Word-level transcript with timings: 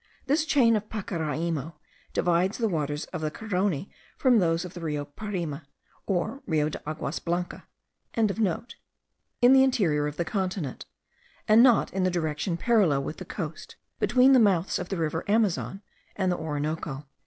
This 0.25 0.45
chain 0.47 0.75
of 0.75 0.89
Pacaraimo 0.89 1.75
divides 2.11 2.57
the 2.57 2.67
waters 2.67 3.05
of 3.13 3.21
the 3.21 3.29
Carony 3.29 3.91
from 4.17 4.39
those 4.39 4.65
of 4.65 4.73
the 4.73 4.81
Rio 4.81 5.05
Parime, 5.05 5.61
or 6.07 6.41
Rio 6.47 6.69
de 6.69 6.81
Aguas 6.89 7.19
Blancas.) 7.19 7.61
in 8.15 8.25
the 8.27 9.63
interior 9.63 10.07
of 10.07 10.17
the 10.17 10.25
continent, 10.25 10.87
and 11.47 11.61
not 11.61 11.93
in 11.93 12.03
a 12.07 12.09
direction 12.09 12.57
parallel 12.57 13.03
with 13.03 13.17
the 13.17 13.25
coast, 13.25 13.75
between 13.99 14.31
the 14.33 14.39
mouths 14.39 14.79
of 14.79 14.89
the 14.89 14.97
river 14.97 15.23
Amazon 15.27 15.83
and 16.15 16.31
the 16.31 16.35
Orinoco. 16.37 17.05